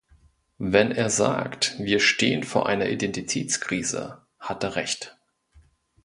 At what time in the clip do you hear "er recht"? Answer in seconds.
4.63-5.15